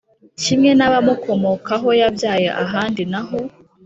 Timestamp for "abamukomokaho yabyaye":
0.87-2.47